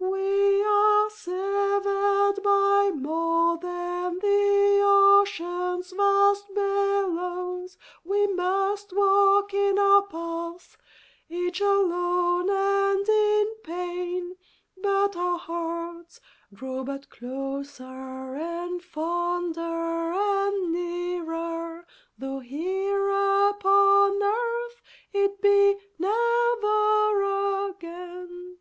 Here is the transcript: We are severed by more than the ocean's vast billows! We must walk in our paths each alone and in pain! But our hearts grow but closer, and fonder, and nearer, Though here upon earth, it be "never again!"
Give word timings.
We 0.00 0.64
are 0.64 1.10
severed 1.10 2.42
by 2.44 2.90
more 2.94 3.56
than 3.58 4.18
the 4.18 4.80
ocean's 4.84 5.90
vast 5.90 6.52
billows! 6.54 7.78
We 8.04 8.26
must 8.28 8.92
walk 8.94 9.54
in 9.54 9.78
our 9.78 10.02
paths 10.06 10.76
each 11.28 11.60
alone 11.62 12.50
and 12.50 13.08
in 13.08 13.54
pain! 13.64 14.36
But 14.80 15.16
our 15.16 15.38
hearts 15.38 16.20
grow 16.54 16.84
but 16.84 17.08
closer, 17.08 17.84
and 18.36 18.82
fonder, 18.82 20.12
and 20.12 20.72
nearer, 20.72 21.86
Though 22.18 22.40
here 22.40 23.08
upon 23.08 24.22
earth, 24.22 24.82
it 25.12 25.40
be 25.40 25.76
"never 25.98 27.68
again!" 27.70 28.58